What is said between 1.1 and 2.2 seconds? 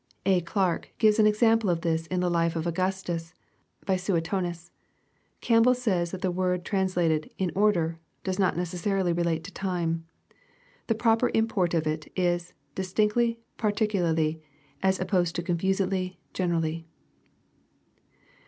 an example of this